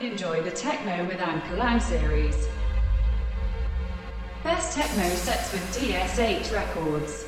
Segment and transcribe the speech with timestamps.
[0.00, 2.46] Enjoy the Techno with Anke Lang series.
[4.44, 7.26] Best techno sets with DS8 Records.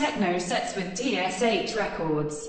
[0.00, 2.39] Techno sets with DSH Records.